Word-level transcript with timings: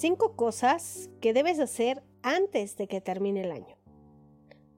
Cinco 0.00 0.36
cosas 0.36 1.10
que 1.20 1.32
debes 1.32 1.58
hacer 1.58 2.04
antes 2.22 2.76
de 2.76 2.86
que 2.86 3.00
termine 3.00 3.40
el 3.40 3.50
año. 3.50 3.76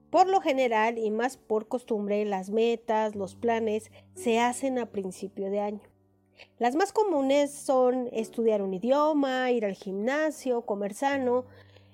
Por 0.09 0.27
lo 0.31 0.41
general 0.41 0.97
y 0.97 1.11
más 1.11 1.37
por 1.37 1.69
costumbre, 1.69 2.25
las 2.25 2.49
metas, 2.49 3.15
los 3.15 3.35
planes 3.35 3.91
se 4.15 4.39
hacen 4.39 4.79
a 4.79 4.87
principio 4.87 5.51
de 5.51 5.61
año. 5.61 5.83
Las 6.57 6.75
más 6.75 6.95
comunes 6.95 7.53
son 7.53 8.09
estudiar 8.13 8.63
un 8.63 8.73
idioma, 8.73 9.51
ir 9.51 9.67
al 9.67 9.75
gimnasio, 9.75 10.63
comer 10.63 10.95
sano, 10.95 11.45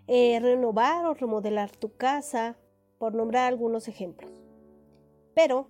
eh, 0.06 0.38
renovar 0.38 1.04
o 1.06 1.14
remodelar 1.14 1.72
tu 1.72 1.96
casa, 1.96 2.56
por 2.96 3.16
nombrar 3.16 3.48
algunos 3.48 3.88
ejemplos. 3.88 4.30
Pero, 5.35 5.68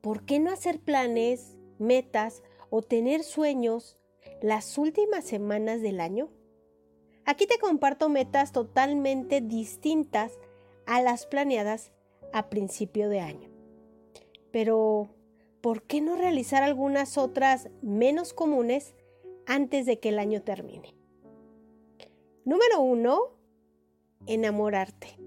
¿por 0.00 0.24
qué 0.26 0.40
no 0.40 0.50
hacer 0.50 0.80
planes, 0.80 1.56
metas 1.78 2.42
o 2.68 2.82
tener 2.82 3.22
sueños 3.22 3.96
las 4.40 4.78
últimas 4.78 5.24
semanas 5.24 5.82
del 5.82 6.00
año? 6.00 6.30
Aquí 7.24 7.46
te 7.46 7.58
comparto 7.58 8.08
metas 8.08 8.52
totalmente 8.52 9.40
distintas 9.40 10.38
a 10.86 11.02
las 11.02 11.26
planeadas 11.26 11.92
a 12.32 12.48
principio 12.48 13.08
de 13.08 13.20
año. 13.20 13.50
Pero, 14.52 15.08
¿por 15.60 15.82
qué 15.82 16.00
no 16.00 16.16
realizar 16.16 16.62
algunas 16.62 17.18
otras 17.18 17.68
menos 17.82 18.32
comunes 18.32 18.94
antes 19.46 19.86
de 19.86 19.98
que 19.98 20.10
el 20.10 20.18
año 20.18 20.42
termine? 20.42 20.94
Número 22.44 22.80
uno, 22.80 23.36
enamorarte. 24.26 25.18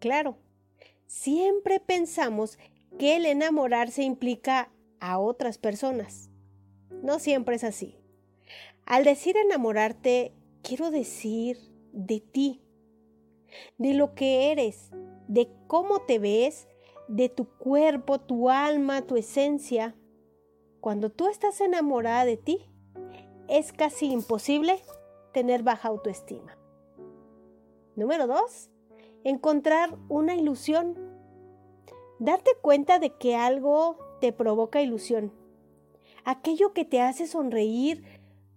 Claro, 0.00 0.36
siempre 1.06 1.78
pensamos 1.78 2.58
que 2.98 3.16
el 3.16 3.26
enamorarse 3.26 4.02
implica 4.02 4.72
a 5.00 5.18
otras 5.18 5.58
personas. 5.58 6.27
No 7.02 7.18
siempre 7.18 7.56
es 7.56 7.64
así. 7.64 7.96
Al 8.86 9.04
decir 9.04 9.36
enamorarte, 9.36 10.32
quiero 10.62 10.90
decir 10.90 11.58
de 11.92 12.20
ti, 12.20 12.62
de 13.76 13.94
lo 13.94 14.14
que 14.14 14.50
eres, 14.52 14.90
de 15.28 15.50
cómo 15.66 16.02
te 16.02 16.18
ves, 16.18 16.68
de 17.08 17.28
tu 17.28 17.46
cuerpo, 17.46 18.18
tu 18.20 18.50
alma, 18.50 19.02
tu 19.02 19.16
esencia. 19.16 19.94
Cuando 20.80 21.10
tú 21.10 21.28
estás 21.28 21.60
enamorada 21.60 22.24
de 22.24 22.36
ti, 22.36 22.66
es 23.48 23.72
casi 23.72 24.06
imposible 24.06 24.80
tener 25.32 25.62
baja 25.62 25.88
autoestima. 25.88 26.56
Número 27.96 28.26
dos, 28.26 28.70
encontrar 29.24 29.96
una 30.08 30.34
ilusión. 30.34 30.96
Darte 32.18 32.50
cuenta 32.60 32.98
de 32.98 33.16
que 33.16 33.36
algo 33.36 33.98
te 34.20 34.32
provoca 34.32 34.82
ilusión. 34.82 35.32
Aquello 36.30 36.74
que 36.74 36.84
te 36.84 37.00
hace 37.00 37.26
sonreír 37.26 38.04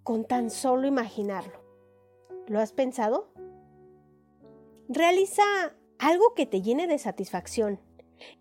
con 0.03 0.25
tan 0.25 0.49
solo 0.49 0.87
imaginarlo. 0.87 1.63
¿Lo 2.47 2.59
has 2.59 2.73
pensado? 2.73 3.31
Realiza 4.89 5.43
algo 5.97 6.33
que 6.33 6.45
te 6.45 6.61
llene 6.61 6.87
de 6.87 6.97
satisfacción, 6.97 7.79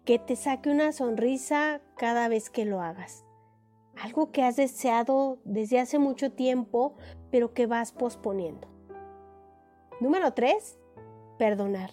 que 0.05 0.19
te 0.19 0.35
saque 0.35 0.69
una 0.69 0.91
sonrisa 0.91 1.81
cada 1.97 2.27
vez 2.27 2.51
que 2.51 2.65
lo 2.65 2.81
hagas. 2.81 3.25
Algo 4.03 4.33
que 4.33 4.43
has 4.43 4.57
deseado 4.57 5.39
desde 5.45 5.79
hace 5.79 6.01
mucho 6.01 6.33
tiempo, 6.33 6.97
pero 7.31 7.55
que 7.55 7.67
vas 7.67 7.93
posponiendo. 7.93 8.67
Número 10.01 10.33
3. 10.33 10.77
Perdonar. 11.39 11.93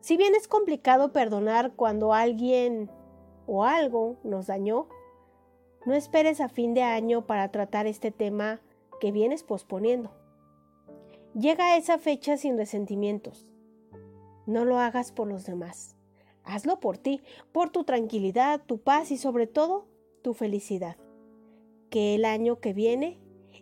Si 0.00 0.16
bien 0.16 0.34
es 0.34 0.48
complicado 0.48 1.12
perdonar 1.12 1.74
cuando 1.74 2.14
alguien 2.14 2.90
o 3.46 3.64
algo 3.64 4.16
nos 4.24 4.46
dañó, 4.46 4.88
no 5.86 5.94
esperes 5.94 6.40
a 6.40 6.48
fin 6.48 6.74
de 6.74 6.82
año 6.82 7.26
para 7.26 7.50
tratar 7.50 7.86
este 7.86 8.10
tema 8.10 8.60
que 9.00 9.12
vienes 9.12 9.42
posponiendo. 9.42 10.12
Llega 11.34 11.72
a 11.72 11.76
esa 11.76 11.98
fecha 11.98 12.36
sin 12.36 12.56
resentimientos. 12.56 13.50
No 14.46 14.64
lo 14.64 14.78
hagas 14.78 15.12
por 15.12 15.28
los 15.28 15.44
demás. 15.44 15.96
Hazlo 16.44 16.78
por 16.78 16.98
ti, 16.98 17.22
por 17.52 17.70
tu 17.70 17.84
tranquilidad, 17.84 18.62
tu 18.64 18.78
paz 18.78 19.10
y 19.10 19.16
sobre 19.16 19.46
todo 19.46 19.86
tu 20.22 20.34
felicidad. 20.34 20.96
Que 21.90 22.14
el 22.14 22.24
año 22.24 22.60
que 22.60 22.72
viene 22.72 23.18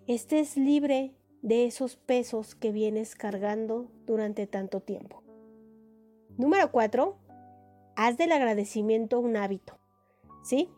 estés 0.07 0.57
libre 0.57 1.15
de 1.43 1.67
esos 1.67 1.97
pesos 1.97 2.55
que 2.55 2.73
vienes 2.73 3.15
cargando 3.15 3.89
durante 4.07 4.47
tanto 4.47 4.81
tiempo. 4.81 5.23
Número 6.37 6.71
4. 6.71 7.17
Haz 7.97 8.17
del 8.17 8.33
agradecimiento 8.33 9.21
un 9.21 9.37
hábito. 9.37 9.79
¿Sí? 10.43 10.69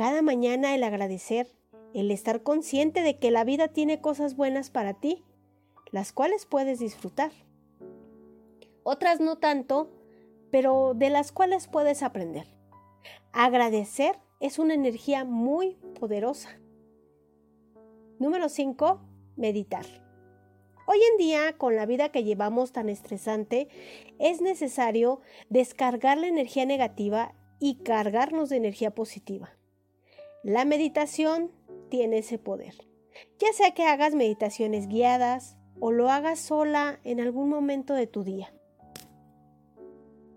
Cada 0.00 0.22
mañana 0.22 0.74
el 0.74 0.82
agradecer, 0.82 1.46
el 1.92 2.10
estar 2.10 2.42
consciente 2.42 3.02
de 3.02 3.18
que 3.18 3.30
la 3.30 3.44
vida 3.44 3.68
tiene 3.68 4.00
cosas 4.00 4.34
buenas 4.34 4.70
para 4.70 4.94
ti, 4.94 5.22
las 5.90 6.14
cuales 6.14 6.46
puedes 6.46 6.78
disfrutar. 6.78 7.30
Otras 8.82 9.20
no 9.20 9.36
tanto, 9.36 9.90
pero 10.50 10.94
de 10.94 11.10
las 11.10 11.32
cuales 11.32 11.68
puedes 11.68 12.02
aprender. 12.02 12.46
Agradecer 13.32 14.18
es 14.40 14.58
una 14.58 14.72
energía 14.72 15.26
muy 15.26 15.76
poderosa. 16.00 16.58
Número 18.18 18.48
5. 18.48 19.02
Meditar. 19.36 19.84
Hoy 20.86 20.98
en 21.10 21.18
día, 21.18 21.58
con 21.58 21.76
la 21.76 21.84
vida 21.84 22.08
que 22.08 22.24
llevamos 22.24 22.72
tan 22.72 22.88
estresante, 22.88 23.68
es 24.18 24.40
necesario 24.40 25.20
descargar 25.50 26.16
la 26.16 26.28
energía 26.28 26.64
negativa 26.64 27.34
y 27.58 27.82
cargarnos 27.82 28.48
de 28.48 28.56
energía 28.56 28.94
positiva. 28.94 29.59
La 30.42 30.64
meditación 30.64 31.50
tiene 31.90 32.18
ese 32.18 32.38
poder. 32.38 32.74
Ya 33.38 33.52
sea 33.52 33.72
que 33.72 33.84
hagas 33.84 34.14
meditaciones 34.14 34.88
guiadas 34.88 35.58
o 35.78 35.92
lo 35.92 36.08
hagas 36.08 36.38
sola 36.38 36.98
en 37.04 37.20
algún 37.20 37.50
momento 37.50 37.92
de 37.92 38.06
tu 38.06 38.24
día. 38.24 38.54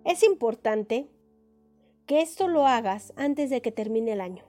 Es 0.03 0.24
importante 0.24 1.09
que 2.06 2.22
esto 2.22 2.50
lo 2.50 2.68
hagas 2.68 3.13
antes 3.16 3.50
de 3.50 3.62
que 3.62 3.72
termine 3.72 4.12
el 4.12 4.22
año 4.22 4.44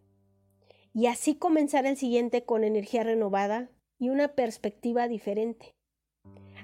y 0.93 1.07
así 1.07 1.37
comenzar 1.37 1.87
el 1.87 1.97
siguiente 1.97 2.45
con 2.45 2.65
energía 2.65 3.05
renovada 3.05 3.71
y 3.99 4.09
una 4.09 4.35
perspectiva 4.35 5.07
diferente. 5.07 5.75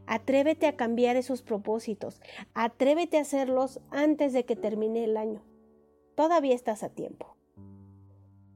Atrévete 0.06 0.66
a 0.66 0.76
cambiar 0.76 1.14
esos 1.14 1.42
propósitos. 1.42 2.20
Atrévete 2.54 3.18
a 3.18 3.22
hacerlos 3.22 3.80
antes 3.90 4.32
de 4.32 4.44
que 4.44 4.56
termine 4.56 5.04
el 5.04 5.16
año. 5.16 5.44
Todavía 6.16 6.56
estás 6.56 6.82
a 6.82 6.88
tiempo. 6.88 7.36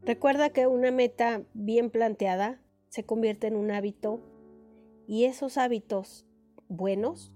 Recuerda 0.06 0.50
que 0.50 0.66
una 0.66 0.90
meta 0.90 1.42
bien 1.54 1.90
planteada 1.90 2.60
se 2.88 3.04
convierte 3.04 3.46
en 3.46 3.56
un 3.56 3.70
hábito 3.70 4.20
y 5.06 5.24
esos 5.24 5.56
hábitos 5.56 6.26
buenos 6.68 7.32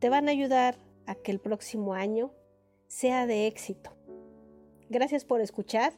te 0.00 0.08
van 0.08 0.28
a 0.28 0.32
ayudar 0.32 0.76
a 1.06 1.14
que 1.14 1.30
el 1.30 1.38
próximo 1.38 1.94
año 1.94 2.32
sea 2.88 3.26
de 3.26 3.46
éxito. 3.46 3.92
Gracias 4.88 5.24
por 5.24 5.40
escuchar. 5.40 5.92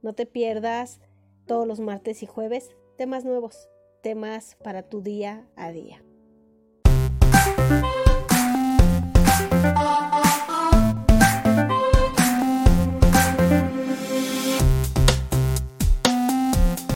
No 0.00 0.12
te 0.12 0.26
pierdas 0.26 1.00
todos 1.46 1.66
los 1.66 1.80
martes 1.80 2.22
y 2.22 2.26
jueves 2.26 2.70
temas 2.96 3.24
nuevos, 3.24 3.68
temas 4.00 4.56
para 4.62 4.88
tu 4.88 5.02
día 5.02 5.48
a 5.56 5.72
día. 5.72 6.04